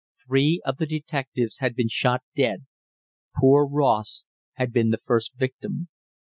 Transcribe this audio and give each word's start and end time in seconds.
Three 0.25 0.63
of 0.65 0.77
the 0.77 0.87
detectives 0.87 1.59
had 1.59 1.75
been 1.75 1.87
shot 1.87 2.23
dead 2.35 2.65
poor 3.37 3.67
Ross 3.67 4.25
had 4.53 4.73
been 4.73 4.89
the 4.89 5.03
first 5.05 5.35
victim. 5.37 5.89